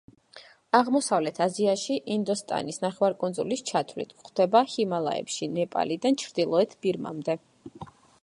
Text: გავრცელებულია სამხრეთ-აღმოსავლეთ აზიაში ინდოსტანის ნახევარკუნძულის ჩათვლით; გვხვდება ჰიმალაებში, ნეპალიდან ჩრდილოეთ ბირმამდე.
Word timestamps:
გავრცელებულია 0.35 0.43
სამხრეთ-აღმოსავლეთ 0.43 1.39
აზიაში 1.45 1.97
ინდოსტანის 2.13 2.81
ნახევარკუნძულის 2.85 3.61
ჩათვლით; 3.71 4.15
გვხვდება 4.21 4.61
ჰიმალაებში, 4.73 5.49
ნეპალიდან 5.59 6.17
ჩრდილოეთ 6.23 6.77
ბირმამდე. 6.87 7.37